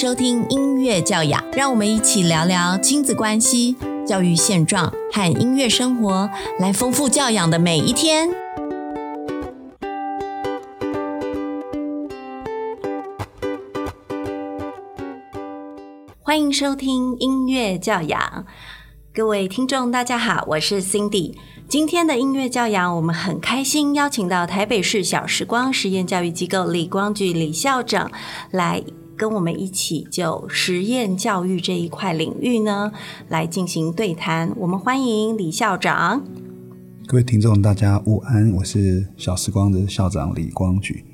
[0.00, 3.76] 收听音乐教养，让我们一起聊聊亲子关系、
[4.06, 8.30] 教育现状和音乐生活，来丰富教养的每一天。
[16.22, 18.46] 欢迎收听音乐教养，
[19.12, 21.34] 各位听众大家好，我是 Cindy。
[21.68, 28.10] 今天的音乐教养，我们很开心邀请到台北市小时光实验教育机构李光举李校长
[28.50, 28.82] 来
[29.20, 32.90] 跟我们一起就实验教育这一块领域呢
[33.28, 34.50] 来进行对谈。
[34.56, 36.24] 我们欢迎李校长。
[37.06, 41.04] 各位听众，大家午安，我是小时光的校长李光举。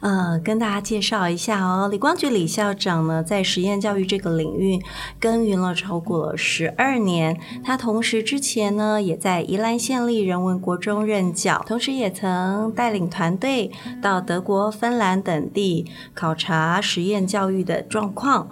[0.00, 4.80] 呃，跟大家介绍一下哦，李光菊李校长呢，在实验教育这个领域
[5.18, 7.38] 耕耘了超过了十二年。
[7.64, 18.48] 他同时之前呢，也在宜兰县立人文国中任教，同时也曾带领团队到德国、芬兰等地考察实验教育的状况。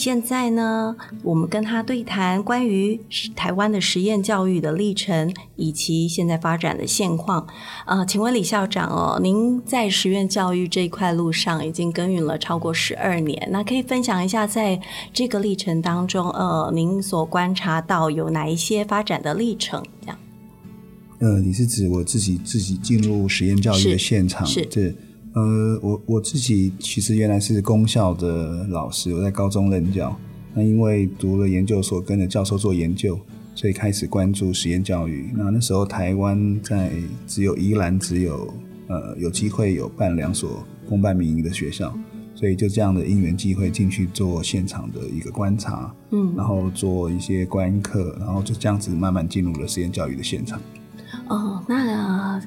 [0.00, 2.98] 现在呢，我们跟他对谈关于
[3.36, 7.46] 台湾的实验教育的历程以及现在发展的现况。
[7.84, 14.80] 呃，请问李校长哦，您在实验教育这一块路上已经耕耘了超过十二年，那可以分享一下在
[15.12, 19.84] 这个历程当中，呃，您所观察到有哪一些发展的历程？
[20.00, 20.18] 这样？
[21.18, 24.46] 呃，你是指我自己自己进入实验教育的现场？
[24.46, 24.96] 是。
[25.32, 30.16] 呃，我我自己其实原来是公校的老师，我在高中任教。
[30.52, 33.16] 那因为读了研究所，跟着教授做研究，
[33.54, 35.30] 所以开始关注实验教育。
[35.36, 36.90] 那那时候台湾在
[37.28, 38.52] 只有宜兰只有
[38.88, 41.96] 呃有机会有办两所公办民营的学校，
[42.34, 50.60] 所以就这样的因缘机会进去做现场的一个观察，嗯，然后做一些观课，然后就这样子慢慢进入了实验教育的现场。
[51.28, 51.84] 哦，那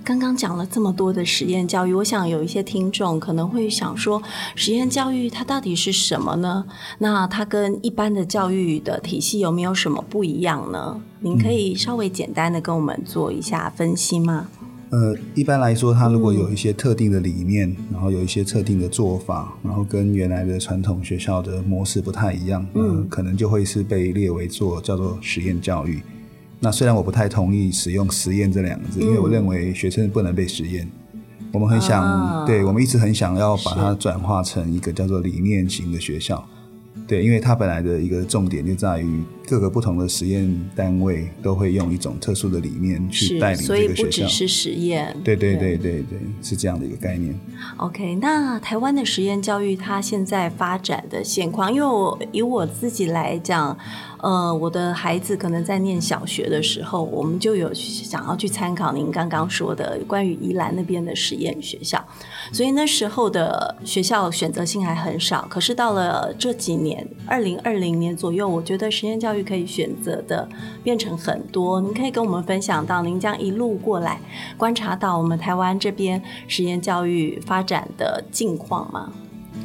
[0.03, 4.21] 刚刚讲了这么多的实验教育，我想有一些听众可能会想说，
[4.55, 6.65] 实验教育它到底是什么呢？
[6.99, 11.01] 那它跟一般的教育的体系有没有什么不一样呢？
[11.19, 14.47] 您可以稍微简单的跟我们做一下分析吗？
[14.89, 26.03] 呃，一般来说，它如果有一些特定的理念，然后有一些特定的做法，然后跟原来的传统学校的模式不太一样，嗯，可能就会是被列为做叫做实验教育。
[26.63, 30.89] 那虽然我不太同意使用“实验”这两个字，因为我认为学生不能被实验。
[31.51, 36.41] 我们很想，对我们一直很想要把它转化成一个叫做理念型的学校。
[37.05, 43.95] 对，因为它本来的一个重点就在于各个不同的实验单位都会用一种特殊的理念去带领这个学校。
[43.95, 45.13] 所以不只是实验。
[45.21, 47.37] 对对对对对，是这样的一个概念。
[47.75, 53.77] OK，那台湾的实验教育它现在发展的现况，因为我以我自己来讲。
[54.23, 62.01] 呃，我的孩子可能在念小学的时候，我们就有想要去参考您刚刚说的关于宜兰那边的实验学校，
[62.53, 65.45] 所以那时候的学校选择性还很少。
[65.49, 70.47] 可是到了这几年，二零二零年左右，我觉得实验教育可以选择的
[70.81, 71.81] 变成很多。
[71.81, 74.21] 您可以跟我们分享到您这样一路过来
[74.55, 79.11] 观察到我们台湾这边实验教育发展的近况吗？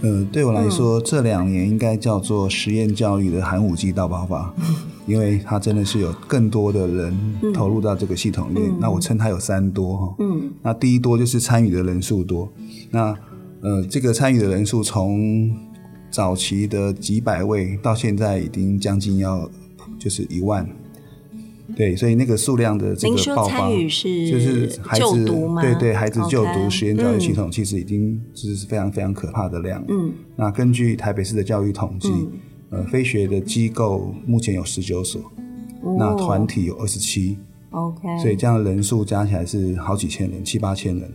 [0.02, 4.54] 呃，对我来说，这两年应该叫做实验教育的寒武纪大爆发，
[5.06, 8.72] 因为它真的是有更多的人投入到这个系统里面。
[8.78, 10.14] 那我称它有三多哈。
[10.20, 10.52] 嗯。
[10.62, 12.48] 那第一多就是参与的人数多。
[12.90, 13.14] 那
[13.60, 15.50] 呃，这个参与的人数从
[16.10, 19.50] 早期的几百位，到现在已经将近要
[19.98, 20.68] 就是一万。
[21.78, 25.24] 对，所以那个数量的这个爆发，就是孩子
[25.62, 29.80] 对对孩子就读实验教育系统，其实已经是非常非常可怕的量。
[29.86, 32.10] 嗯，那根据台北市的教育统计，
[32.70, 35.22] 呃，非学的机构目前有十九所，
[35.96, 37.38] 那团体有二十七。
[37.70, 41.08] OK，所以这样的人数加起来是好几千人，七八千人。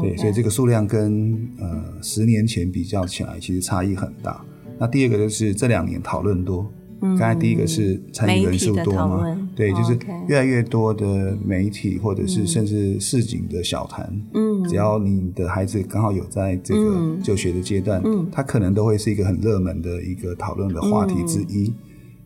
[0.00, 4.42] 对，所以这个数量跟呃十年前比较起来，其实差异很大。
[4.78, 6.66] 那第二个就是这两年讨论多。
[7.00, 9.49] 刚才第一个是参与人数多吗？
[9.60, 21.70] 对，就是越来越多的媒体或者是甚至市井的小谈，嗯，只要你的孩子刚好有在这个就学的阶段，嗯，他可能都会是一个很热门的一个讨论的话题之一。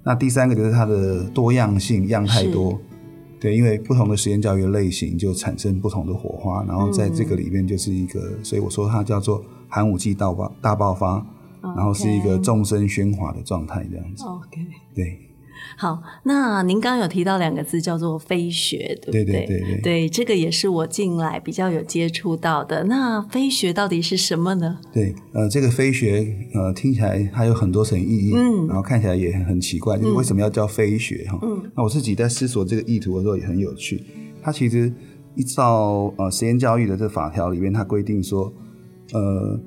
[0.05, 2.79] 那第三个就是它的多样性，样太多，
[3.41, 11.27] 对，因为不同的实验教育类型就产生不同的火花，然后在这个里面就是一个，所以我说它叫做寒武纪大爆大爆发。
[11.77, 14.23] 然后是一个众生喧哗的状态，这样子。
[14.25, 14.61] OK，
[14.95, 15.19] 对。
[15.77, 19.25] 好，那您刚刚有提到两个字叫做“飞学”，对不对？
[19.25, 22.85] 对对对对，这个也是我近来比较有接触到的。
[22.85, 24.79] 那“飞学”到底是什么呢？
[24.93, 31.39] 对，呃，这个“飞学”呃，听起来它有很多层意义，嗯，然后看起来也很奇怪，就是为什么要叫“飞学”哈？
[31.43, 34.03] 嗯，那我自己在思索这个意图的时候也很有趣。
[34.43, 34.93] 它其实
[35.35, 38.53] 依照呃实验教育的这法条里面，它规定说，
[39.13, 39.61] 呃。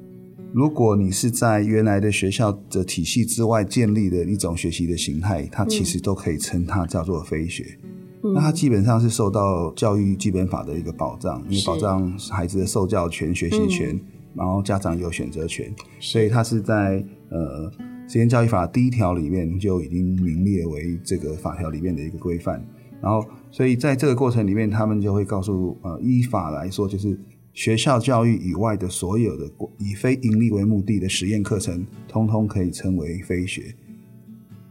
[0.58, 7.78] 如果你是在原来的学校的体系之外建立的一种学习的形态，它其实都可以称它叫做非学。
[8.24, 14.02] 那它基本上是受到教育基本法的一个保障，因为保障孩子的受教权、学习权，
[14.34, 17.72] 然后家长有选择权，所以它是在呃
[18.10, 22.60] 实验教育法第一条里面就已经明列为这个法条里面的一个规范。
[23.00, 27.16] 然后，所以在这个过程里面，他们就会告诉呃，依法来说，就是
[27.58, 33.74] 学校教育以外的所有的以非盈利为目的的实验课程，通通可以称为非学。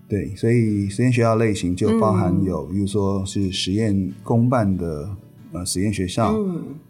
[0.08, 5.16] 对，所以实验学校类型就包含有，比如说是实验公办的
[5.50, 6.38] 呃实验学校，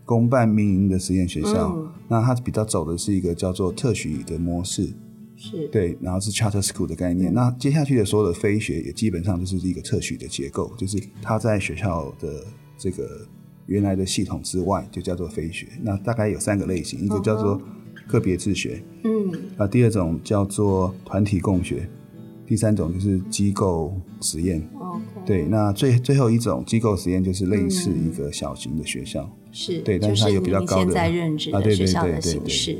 [0.04, 1.74] 公办民营的实验学校，
[2.08, 4.92] 那它比较走的是一个叫做特许的模式，
[5.34, 5.66] 是。
[5.68, 7.32] 对，然后是 charter school 的概念。
[7.32, 12.44] 那接下去的所有的非学也基本上就是一个特许的结构，就是它在学校的
[12.76, 13.26] 这个
[13.66, 15.66] 原来的系统之外，就叫做非学。
[15.82, 17.60] 那大概有三个类型，一个叫做
[18.06, 21.88] 个别自学，嗯，啊，第二种叫做团体共学。
[22.46, 24.62] 第三种就是机构实验，
[25.26, 32.78] 对，那最最后一种机构实验就是类似一个小型的学校，是对，但是它有比较高的在任职的学校的形式。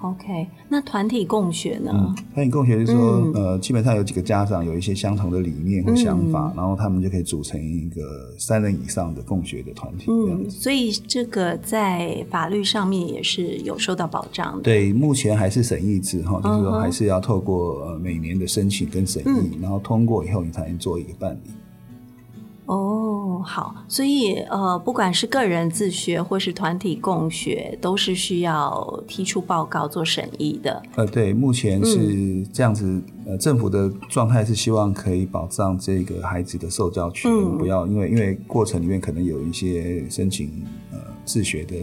[0.00, 2.14] OK，那团体共学呢？
[2.32, 10.06] 团体共学就是说，呃，基本上有几个家长有一些相同的理念和想法，然后他们就可以组成一个三人以上的共学的团体。
[10.08, 14.62] 嗯，所以这个在法律上面也是有受到保障的。
[14.62, 21.50] 对，目前还是审议制哈，就是说还是要透过呃每年的申请跟审议，然后通过以后你才能做一个办理。
[22.66, 23.07] 哦，
[23.42, 30.82] 好，所以呃，不管是个人自学或是团体共学，都是需要提出报告做审议的。
[30.96, 33.02] 呃，对，目前是这样子。
[33.26, 41.76] 呃，政府的状态是希望可以保障这个孩子的受教权，不要因为因为过程里面可能有一些申请呃自学的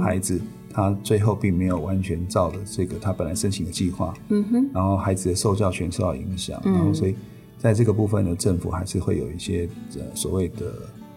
[0.00, 0.40] 孩子，
[0.72, 7.16] 他最后并没有完全照着这个他本来申请的计划，嗯哼，然后孩子的受教权受到影响，然后所以。
[7.64, 10.66] 在这个部分呢，政府还是会有一些呃所谓的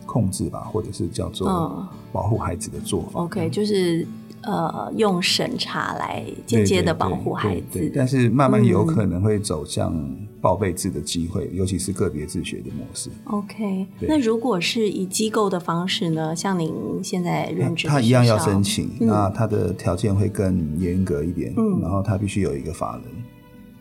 [0.05, 3.19] 控制吧，或者是叫做保护孩子的做法。
[3.19, 4.07] OK，就是
[4.43, 7.91] 呃用审查来间接的保护孩子。
[7.93, 9.93] 但是慢慢有可能会走向
[10.39, 13.09] 报备制的机会，尤其是个别自学的模式。
[13.25, 16.33] OK，那如果是以机构的方式呢？
[16.33, 16.73] 像您
[17.03, 23.03] 现在任职，他一样要申请，那他的条件会更严格一点，然后他必须有一个法人。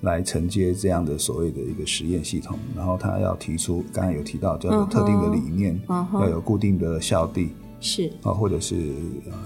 [0.06, 7.50] 来承接这样的所谓的一个实验系统，然后他要提出，刚才有提到叫做特定的理念，要有固定的校地，
[7.80, 8.94] 是啊，或者是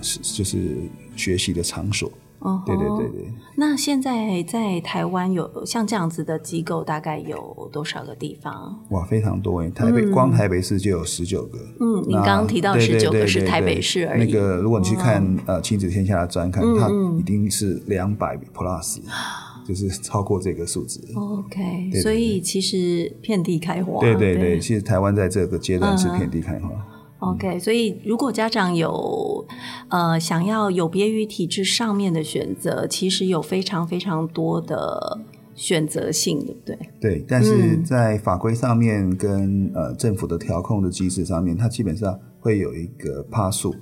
[0.03, 0.77] 是就是
[1.17, 2.13] 学习的场所。
[2.41, 3.31] 哦，对对对对。
[3.55, 8.81] 那现在在台湾有像这样子的机构，大概有多少个地方？
[8.89, 9.69] 哇，非常多诶！
[9.69, 11.59] 台北光台北市就有十九个。
[11.81, 14.25] 嗯，你刚刚提到十九个是台北市而已。
[14.25, 19.01] 那个如果你去看呃亲子天下的专刊，它一定是两百 plus。
[19.67, 21.01] 就是超过这个数值。
[21.15, 24.01] OK，所以其实遍地开花。
[24.01, 26.69] 对对对，其实台湾在这个阶段是遍地开花。
[27.19, 29.47] OK，所以如果家长有
[29.89, 35.19] 呃想要有别于体制上面的选择，其实有非常非常多的
[35.55, 36.79] 选择性，对不对？
[36.99, 43.75] 对，但是在法规上面跟呃政府的调控的机制上面，它基本上会有一个趴数。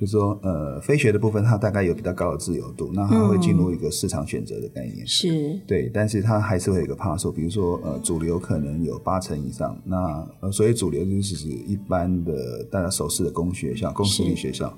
[0.00, 5.60] 就是说，呃，非学的部分它大概有比较高的自由度，那它会进入一个市场选择的概念，是。
[5.66, 14.72] 对，但是它还是会有一个怕数，比如说，呃，主流可能有八成以上，那呃，所以主流就是指一般的大家熟悉的公学校、公私立学校，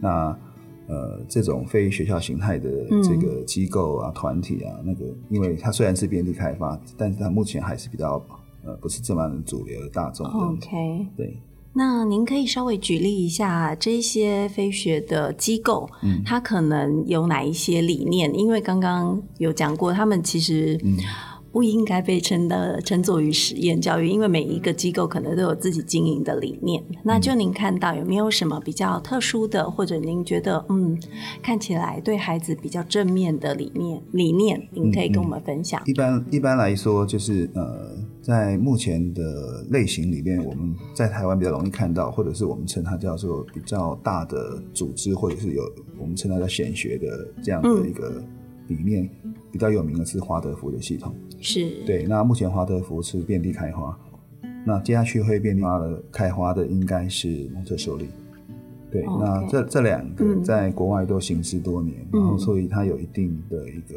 [0.00, 0.36] 那
[0.88, 2.68] 呃，这种非学校形态的
[3.00, 8.20] 这个机构啊、团体啊，那个，因为它虽然是遍地开发，但是它目前还是比较
[8.64, 11.38] 呃，不是这么主流的大众的，OK，对。
[11.76, 15.90] 那您可以稍微举例一下这些非学的机构，
[16.24, 18.32] 它可能有哪一些理念？
[18.34, 20.80] 因为刚刚有讲过，他们其实
[21.54, 26.82] 不应该被称的称作于实验教育，因为每一个机构可能都有自己经营的理念。
[27.04, 31.00] 那就您看到有没有什么比较特殊的，或者您觉得嗯
[31.40, 34.02] 看起来对孩子比较正面的理念？
[34.10, 35.80] 理念您可以跟我们分享。
[35.86, 37.94] 一般一般来说，就是呃。
[38.24, 45.62] 在目前的类型里面，我们在台湾比较容易看到，或者是我们称它叫做比较大的组织，或者是有
[45.98, 47.06] 我们称它叫显学的
[47.42, 48.24] 这样的一个
[48.68, 49.06] 理念，
[49.54, 51.14] 比较有名的是华德福的系统。
[51.40, 52.02] 是对。
[52.08, 53.96] 那目前华德福是遍地开花，
[54.66, 58.08] 那接下去会遍地花的开花的应该是蒙特梭利。
[58.90, 63.94] 对，那这这两个在国外都行之多年，然后所以它有一定的一个。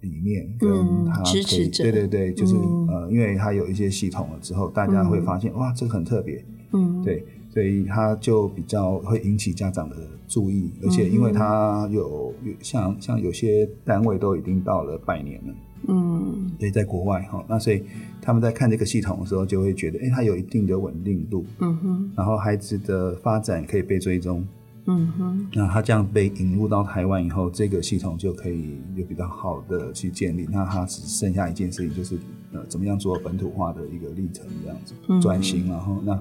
[0.00, 2.54] 理念跟它可以，对对对，就是
[2.88, 7.22] 呃，因为它有一些系统了之后，大家会发现哇，这个很特别，嗯，对。
[7.52, 9.96] 所以他就比较会引起家长的
[10.28, 15.54] 注意，而且因为他有像像有些单位都已经到了百年了，
[15.88, 17.82] 嗯，对，在国外哈，那所以
[18.22, 24.46] 他们在看这个系统的时候，就会觉得，哎，它有一定的稳定度，嗯哼，然后孩子的发展可以被追踪。
[24.86, 30.48] 嗯哼，那他这样被引入到台湾以后，这个系统就可以有比较好的去建立。
[30.50, 32.18] 那他只剩下一件事情，就是
[32.52, 35.68] 呃，怎么样做本土化的一个历程这样子转型。
[35.68, 36.18] 然后，那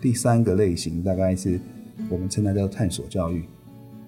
[0.00, 1.60] 第三个类型大概是
[2.08, 3.44] 我们称它叫探索教育。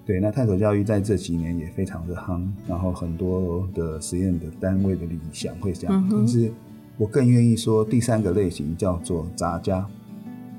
[0.05, 6.09] 对，那探索教育在这几年也非常的夯，然后很多的实验的单位的理想会这样。
[6.11, 6.53] 但是
[6.97, 9.85] 我更愿意说第三个类型叫做杂家。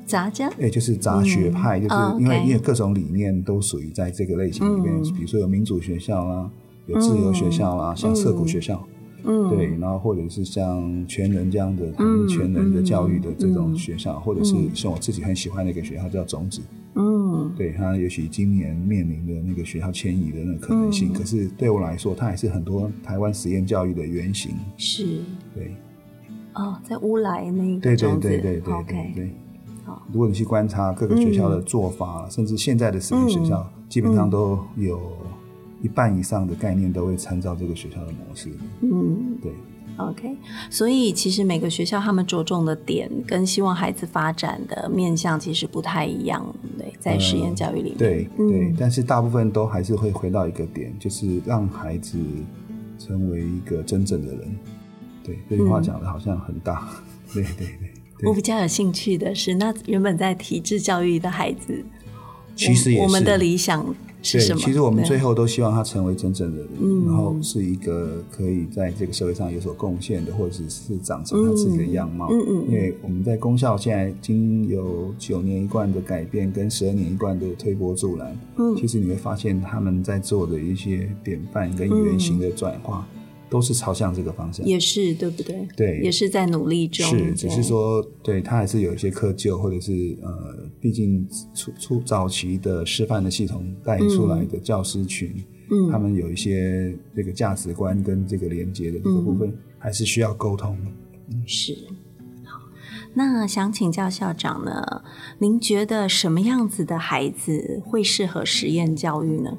[0.06, 6.50] 杂家，哎，就是杂学派，就是因为因为各种理念都属于在这个类型里面，比如说有民主学校啦，
[6.86, 8.86] 有自由学校啦，像社谷学校，
[9.24, 11.92] 嗯，对，然后或者是像全人这样的
[12.28, 16.62] 全人的教育的这种学校，或者是像我自己很喜欢的一个学校叫种子，
[16.96, 25.22] 嗯，对，它也许今年面临的那个学校迁移的那个可能性，可是对我来说，它还是很多台湾实验教育的原型，是，
[25.54, 25.76] 对，
[26.54, 29.32] 哦，在乌来那一个对对对对对对对。
[30.12, 35.00] 如果你去观察各个学校的做法，甚至现在的实验学校，基本上都有
[35.82, 38.50] 一半以上的概念都会参照这个学校的模式。
[38.82, 39.52] 嗯，对。
[39.98, 40.38] OK，
[40.70, 46.46] 所以其实每个学校他们着重的点跟希望孩子发展的面向其实不太一样。
[46.78, 52.20] 对，在实验教育里面，对对，但是大部分都还是会回到一个点，就是让孩子
[53.00, 54.56] 成为一个真正的人。
[55.24, 56.88] 对，这句话讲的好像很大。
[57.34, 58.30] 对对对。
[58.30, 61.84] 我比较有兴趣的是，那原本在体制教育的孩子，
[62.56, 63.84] 其实也是我们的理想
[64.22, 64.60] 是什么？
[64.60, 72.28] 其实我们最后都希望他成为真正的人，然后是一个可以在这个社会上有所贡献的，或者是是长成他自己的样貌。
[72.32, 72.66] 嗯嗯。
[72.68, 78.38] 因为我们在功效现在经有九年一贯的改变，跟十二年一贯的推波助澜。
[78.58, 78.76] 嗯。
[78.76, 83.08] 其实你会发现他们在做的一些典范跟原型的转化。
[83.50, 85.68] 都是朝向这个方向，也是对不对？
[85.76, 87.06] 对，也是在努力中。
[87.08, 95.34] 是，只是说，对他还是有一些窠臼，或者是呃，毕竟初初早期的师范的系统带出来的教师群，
[95.72, 100.78] 嗯，他们有一些这个价值观跟这个连接的这个部分，还是需要沟通。
[101.46, 101.74] 是，
[102.44, 102.60] 好，
[103.14, 105.04] 那想请教校长呢？
[105.40, 109.58] 您觉得什么样子的孩子会适合实验教育呢？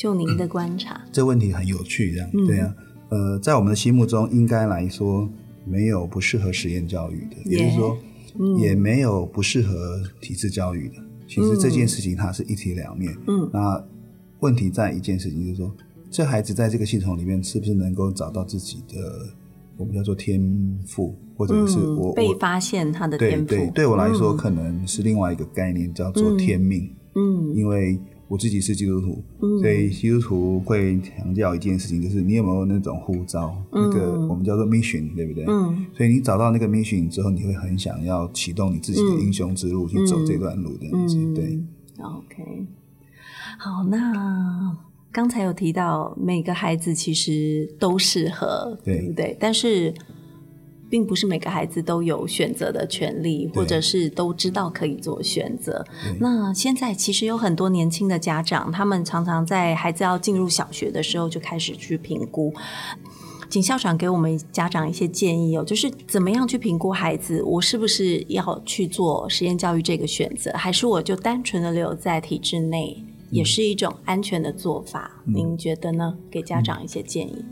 [0.00, 2.74] 就您的观察，这问题很有趣，这样对啊。
[3.10, 5.28] 呃，在我们的心目中，应该来说
[5.66, 7.98] 没有不适合实验教育的，也就是说，
[8.56, 10.94] 也没有不适合体制教育的。
[11.28, 13.14] 其实这件事情它是一体两面。
[13.26, 13.84] 嗯，那
[14.38, 15.70] 问题在一件事情，就是说，
[16.10, 19.28] 这孩子在这个系统里面是不是能够找到自己的
[19.76, 20.40] 我们叫做天
[20.86, 23.44] 赋，或者是我被发现他的天赋？
[23.44, 26.90] 对对，对我来说可能是另外一个概念，叫做天命。
[27.16, 28.00] 嗯，因为。
[28.30, 29.24] 我自己是基督徒，
[29.60, 35.44] 所以基督徒会强调一件事情，就是你有没有那种呼召，那个我们叫做 mission，对不对？
[35.48, 35.84] 嗯。
[35.92, 41.16] 所以你找到那个 mission 之后，你会很想要启动你自己的英雄之路，去走这段路这样子。
[41.34, 41.60] 对。
[41.98, 42.66] OK。
[43.58, 44.78] 好，那
[45.10, 49.36] 刚才有提到每个孩子其实都适合，对不对？
[49.40, 49.92] 但是。
[50.90, 55.86] 并不是每个孩子都有选择的权利，或者是都知道可以做选择。
[56.18, 62.52] 那现在其实有很多年轻的家长，他们常常在孩子要进入小学的时候就开始去评估。
[63.48, 75.10] 请校长给我们家长一些建议哦，就是怎么样去评估孩子，我是不是要去做实验教育这个选择，还是我就单纯的留在体制内，也是一种安全的做法？
[75.24, 76.16] 您觉得呢？
[76.30, 77.44] 给家长一些建议。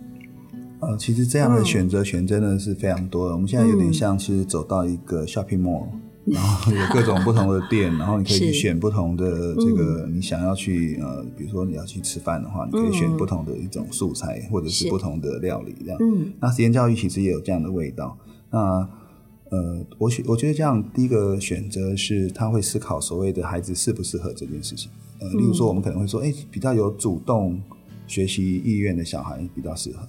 [0.80, 3.34] 呃，其实这样的选择权真的是非常多的。
[3.34, 5.86] 我们现在有点像，其实走到一个 shopping mall，
[6.24, 15.98] 然后有各种不同的店，然后你可以去选不同的这个你想要去呃，比如说你要去吃饭的话，你可以选不同的一种素材或者是不同的料理这样。
[16.00, 18.16] 嗯，那实验教育其实也有这样的味道。
[18.50, 18.88] 那
[19.50, 24.90] 呃，我选我觉得这样第一个选择是他会思考所谓的孩子适不适合这件事情。
[25.20, 27.60] 呃，例如说我们可能会说，哎，比较有主动
[28.06, 30.06] 学习意愿的小孩比较适合。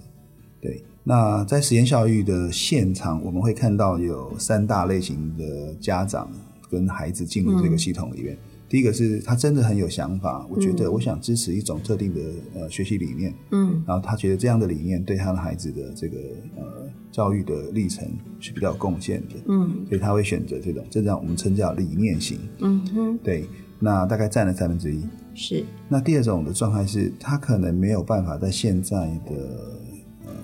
[0.61, 6.29] 对，那在实验教育的现场，我们会看到有三大类型的家长
[6.69, 8.37] 跟孩子进入这个系统里面。
[8.67, 12.21] 第一个是他真的很有想法，我觉得我想支持一种特定的
[12.53, 16.17] 呃学习理念，嗯，然后他觉得这样的理念对他的孩子的这个
[16.55, 18.07] 呃教育的历程
[18.39, 23.47] 是比较有贡献的，嗯，所以他会选择这种，这叫我们称叫理念型，嗯哼，对，
[23.79, 25.03] 那大概占了三分之一。
[25.33, 25.65] 是。
[25.87, 29.79] 那第二种的状态是他可能没有办法在现在的。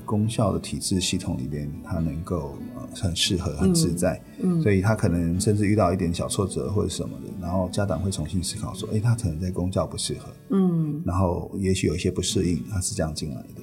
[0.06, 4.22] 公校的体制系统里边，他能够呃很适合、很自在。
[4.40, 10.30] 嗯，所以他可能甚至遇到一点小挫折或者什么的，然后家长会重新思考说，哎，他可能在公教不适合。
[10.52, 13.62] 嗯，然后也许有一些不适应，他是这样进来的。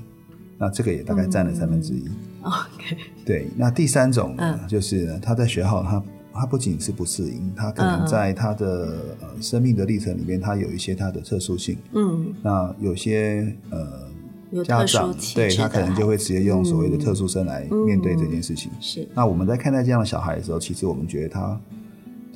[0.58, 2.04] 那这个也大概占了三分之一。
[2.42, 2.96] OK。
[3.24, 4.36] 对，那第三种
[4.68, 6.02] 就是呢，他在学校他。
[6.34, 11.76] 他不仅是不适应，他可能在他的呃生命的历程里面，他有一些他的特殊性。
[11.92, 14.08] 嗯，那有些呃
[14.64, 18.70] 家长对他可能就会直接用所谓的特殊生来面对这件事情。
[18.80, 19.08] 是。
[19.14, 21.60] 那我们在看待这样的小孩的时候，其实我们觉得他。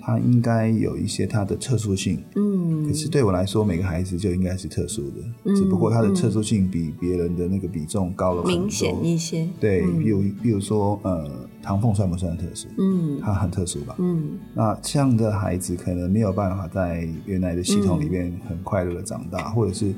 [0.09, 9.49] 他应该有一些他的特殊性，嗯，可是对我来说，每个孩子就应该是特殊的，只不过他的特殊性比别人的那个比重高了明显一些。
[9.59, 11.29] 对，比如比如说，呃，
[11.61, 12.69] 唐凤算不算特殊？
[12.79, 13.97] 嗯，他很特殊吧？
[13.99, 19.93] 嗯，那这样的孩子可能没有办法在原来的系统里面很快乐的长大，或者是。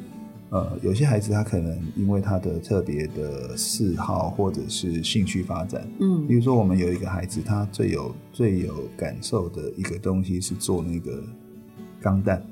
[0.50, 11.22] 呃，有些孩子他可能因为他的特别的嗜好或者是兴趣发展，嗯，比如说我们有一个孩子，他最有最有感受的一个东西是做那个
[12.00, 12.42] 钢弹，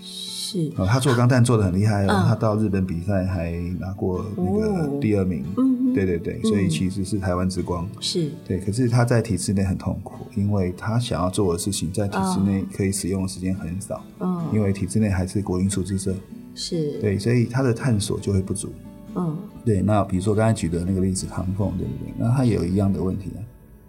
[0.00, 16.14] 是，呃，他做钢弹做的很厉害哦，他到日本比赛还拿过那个第二名，嗯，对对对，所以其实是台湾之光，是对，可是他在体制内很痛苦，因为他想要做的事情在体制内可以使用的时间很少，嗯，因为体制内还是国营处置社。
[16.56, 18.72] 是对，所以他的探索就会不足。
[19.14, 19.82] 嗯，对。
[19.82, 22.12] 那比如说刚才举的那个例子，唐凤，对不对？
[22.18, 23.40] 那他也有一样的问题啊。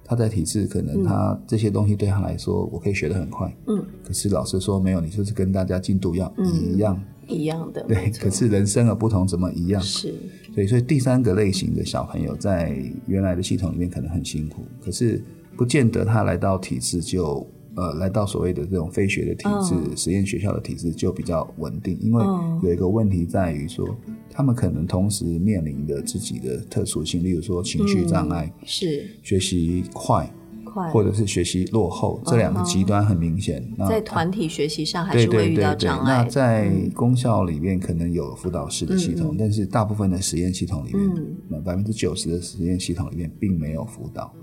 [0.03, 3.51] 他在体制，可能他这些东西对他来说，我可以学得很快。
[3.67, 3.83] 嗯。
[4.03, 7.81] 可是老师说没有，你就是跟大家进度要一样，一样的。
[7.83, 8.11] 对。
[8.19, 9.81] 可是人生而不同，怎么一样？
[9.81, 10.13] 是。
[10.53, 15.23] 对，所以第三个类型的小朋友在原来的系统里面可能很辛苦，可是
[15.55, 17.47] 不见得他来到体制就。
[17.77, 22.25] 呃，来到所谓的这种非学的体制、实验学校的体制就比较稳定，因为
[22.63, 23.87] 有一个问题在于说，
[24.31, 29.07] 他们可能同时面临的自己的特殊性，例如说情绪障碍，是。
[29.21, 30.27] 学习快，
[30.65, 30.89] 快。
[30.89, 33.63] 或者是学习落后，这两个极端很明显。
[33.87, 36.23] 在团体学习上还是会遇到障碍。
[36.23, 41.11] 那在公校里面可能有辅导室的系统，但是大部分的实验系统里面，
[41.47, 44.33] 那百分之九十的实验系统里面并没有辅导。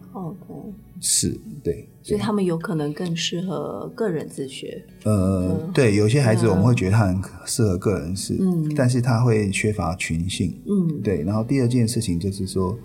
[1.06, 1.86] 是对。
[2.02, 4.82] 所以他们有可能更适合个人自学。
[5.04, 11.22] 呃，对，有些孩子我们会觉得他很适合个人是，嗯，但是他会缺乏群性，嗯，对。
[11.22, 12.76] 然后第二件事情就是说，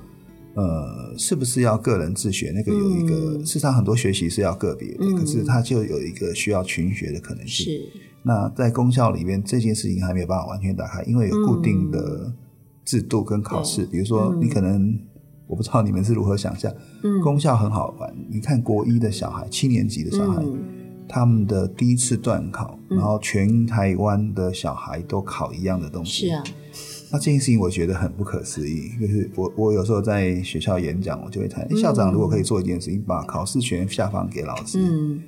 [0.54, 2.52] 呃，是不是要个人自学？
[2.56, 7.66] 那个有一个，事实上很多学习是要个别的，可是他就有一个需要群学的可能性。
[7.66, 7.90] 是。
[8.24, 12.32] 那在公校里面，这件事情还没有办法完全打开，因为有固定的
[12.86, 14.98] 制度跟考试，比如说你可能。
[15.50, 16.72] 我不知道你们是如何想象，
[17.24, 18.16] 功效很好玩。
[18.30, 20.44] 你看国一的小孩，七年级的小孩，
[21.08, 26.28] 他们的第一次段考，然后全台湾的小孩都考一样的东西。
[26.28, 26.44] 是啊，
[27.12, 28.92] 那这件事情我觉得很不可思议。
[29.02, 34.80] 就是我我有时候在学校演讲，我就会谈校长如果可以做一件事情，把考试权下放给老师，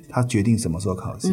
[0.08, 1.32] 他决定什么时候考试，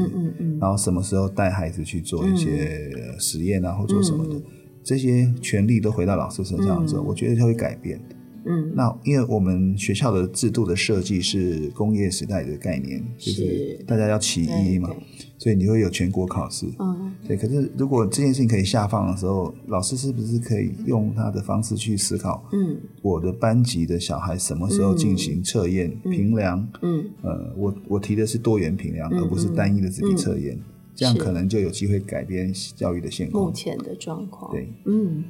[0.60, 4.42] 然后什么时候带孩子去做一些实验啊，或做什么的，
[4.84, 8.02] 这些权利都回到老师身上的时候，我觉得就会改变。
[8.50, 14.90] 嗯，那因为我们学校的制度的设计是工业时代的概念，就是大家要齐一嘛，
[15.38, 16.66] 所以你会有全国考试。
[16.80, 17.38] 嗯，对。
[17.38, 22.44] 可是如果这件事情可以下放的时候，老师是不是可以用他的方式去思考？
[22.52, 26.68] 嗯，我的班级的小孩什么时候进行测验评量？
[26.82, 30.58] 嗯，呃，我我提的是多元评量，而不是单一的纸笔测验，
[31.00, 33.46] 这样可能就有机会改变教育的现况。
[33.46, 35.24] 目前的状况，对，嗯。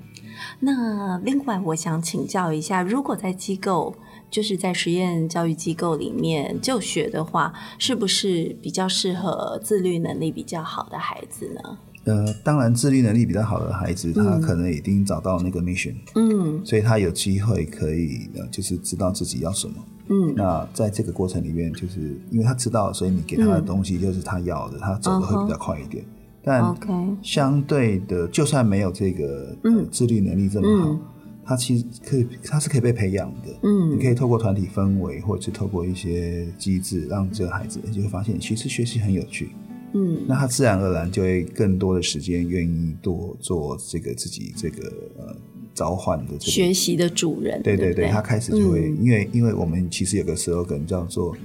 [0.61, 3.93] 那另外，我想请教一下，如果在机构，
[4.31, 11.77] 就是在实验教育机构里面就学的话，是不是比较适合自律能力比较好的孩子呢？
[12.05, 19.75] 呃，当然，自律能力比较好的孩子，他可能已经找到那个 mission，嗯，所以他有机会可以，呃，就是知道自己要什么，
[20.07, 26.03] 嗯，那在这个过程里面，就是因为他知道，所以你给他的东西就是他要的，他走的会比较快一点。
[26.41, 26.75] 但
[27.21, 29.55] 相对的，就算没有这个
[29.91, 30.97] 自律能力这么好，
[31.43, 33.51] 他其实可以，他是可以被培养的。
[33.63, 39.49] 嗯，你可以透过团体氛围，或者是透过一些机制，让这个孩子就会发现，其实学习很有趣。
[39.93, 45.35] 嗯，那他自然而然就会更多的时间愿意多做这个自己这个呃
[45.73, 47.61] 召唤的学习的主人。
[47.61, 51.35] 对对对，他开始就会，因为因为我们其实有个 slogan 叫做。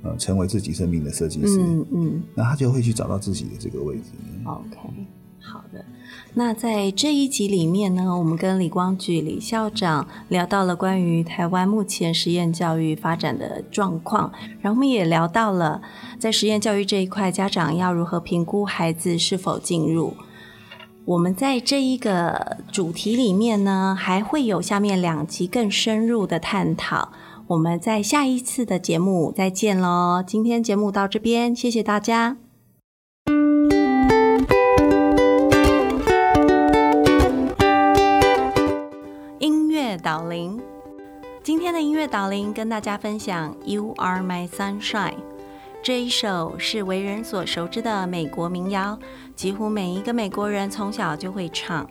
[0.00, 4.02] 呃，成为自己生命的设计师，嗯嗯，那他就会去找到自己的这个位置。
[4.44, 4.78] OK，
[5.48, 5.84] 好的。
[6.34, 14.30] 那在这一集里面呢，我们跟李光举李校长聊到了关于台湾目前实验教育发展的状况，
[14.60, 15.80] 然后我们也聊到了
[16.18, 20.14] 在实验教育这一块，家长要如何评估孩子是否进入。
[21.06, 27.10] 我们在这一个主题里面呢，还会有下面两集更深入的探讨。
[27.46, 30.22] 我们在下一次的节目再见喽！
[30.26, 32.47] 今天节目到这边，谢谢大家。
[39.98, 40.60] 导聆，
[41.42, 45.14] 今天的音乐导聆跟大家分享《You Are My Sunshine》
[45.82, 48.98] 这一首是为人所熟知的美国民谣，
[49.34, 51.88] 几乎每一个美国人从小就会唱。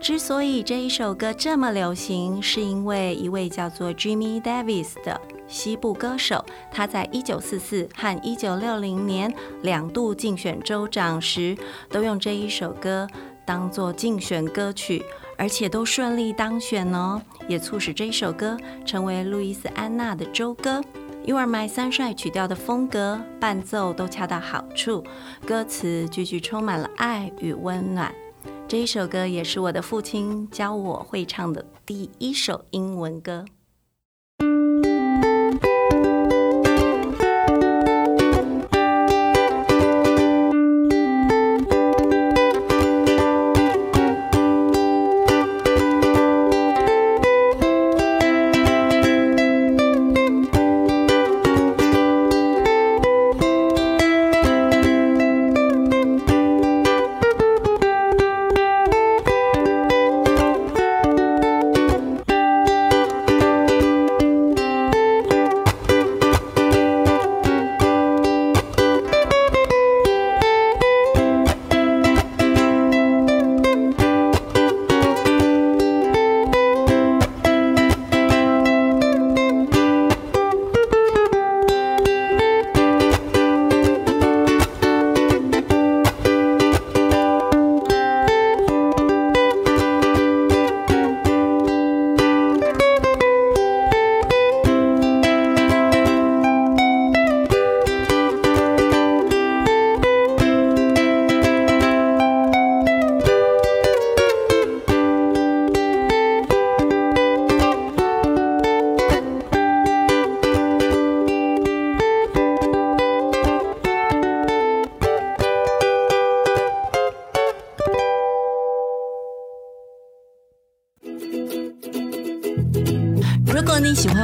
[0.00, 11.56] 之所以这一首歌这么流行，是因为一位叫做 Jimmy Davis 的西部歌手，他在一九四四和一九六零年两度竞选州长时，
[11.90, 13.06] 都用这一首歌
[13.44, 15.04] 当做竞选歌曲，
[15.40, 20.84] 而且都顺利当选哦，也促使这首歌成为路易斯安娜的州歌。
[21.24, 25.02] You Are My Sunshine 曲调的风格、伴奏都恰到好处，
[25.46, 28.14] 歌词句句充满了爱与温暖。
[28.68, 33.46] 这一首歌也是我的父亲教我会唱的第一首英文歌。